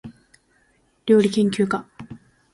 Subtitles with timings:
[1.05, 1.87] りょうりけんきゅうか